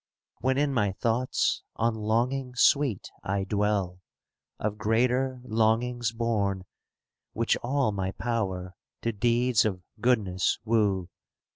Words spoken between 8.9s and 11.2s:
to deeds of goodness woo.